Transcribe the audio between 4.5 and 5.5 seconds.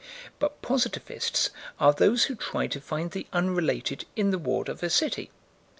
of a city.